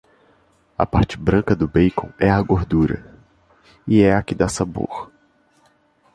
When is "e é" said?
3.87-4.15